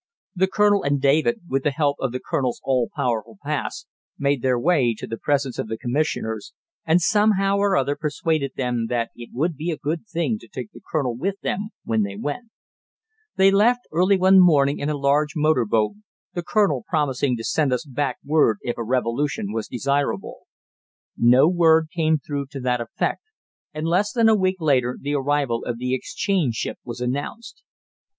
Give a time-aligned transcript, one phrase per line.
[0.35, 3.85] The colonel and David, with the help of the colonel's all powerful pass,
[4.17, 6.53] made their way to the presence of the commissioners,
[6.87, 10.71] and somehow or other persuaded them that it would be a good thing to take
[10.71, 12.49] the colonel with them when they went.
[13.35, 15.97] They left early one morning in a large motor boat,
[16.33, 20.47] the colonel promising to send us back word if a revolution was desirable.
[21.15, 23.21] No word came through to that effect,
[23.71, 27.61] and less than a week later the arrival of the exchange ship was announced.